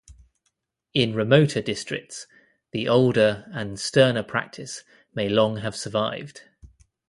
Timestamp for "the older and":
2.71-3.79